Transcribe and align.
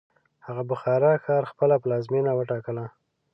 هغه 0.45 0.63
بخارا 0.71 1.11
ښار 1.23 1.43
خپله 1.51 1.75
پلازمینه 1.83 2.31
وټاکله. 2.35 2.85